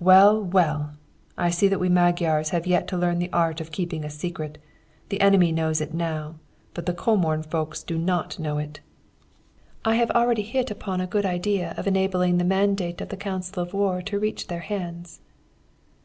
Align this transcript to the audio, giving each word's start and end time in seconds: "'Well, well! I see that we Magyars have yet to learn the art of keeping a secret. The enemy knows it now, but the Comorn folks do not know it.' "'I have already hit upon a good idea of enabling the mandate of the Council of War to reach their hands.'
"'Well, 0.00 0.42
well! 0.42 0.96
I 1.38 1.50
see 1.50 1.68
that 1.68 1.78
we 1.78 1.88
Magyars 1.88 2.48
have 2.48 2.66
yet 2.66 2.88
to 2.88 2.96
learn 2.98 3.20
the 3.20 3.32
art 3.32 3.60
of 3.60 3.70
keeping 3.70 4.04
a 4.04 4.10
secret. 4.10 4.58
The 5.10 5.20
enemy 5.20 5.52
knows 5.52 5.80
it 5.80 5.94
now, 5.94 6.34
but 6.74 6.86
the 6.86 6.92
Comorn 6.92 7.44
folks 7.44 7.84
do 7.84 7.96
not 7.96 8.40
know 8.40 8.58
it.' 8.58 8.80
"'I 9.84 9.94
have 9.94 10.10
already 10.10 10.42
hit 10.42 10.72
upon 10.72 11.00
a 11.00 11.06
good 11.06 11.24
idea 11.24 11.72
of 11.76 11.86
enabling 11.86 12.38
the 12.38 12.44
mandate 12.44 13.00
of 13.00 13.10
the 13.10 13.16
Council 13.16 13.62
of 13.62 13.72
War 13.72 14.02
to 14.02 14.18
reach 14.18 14.48
their 14.48 14.58
hands.' 14.58 15.20